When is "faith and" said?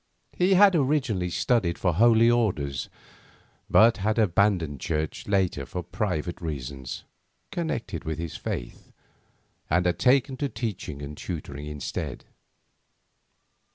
8.35-9.85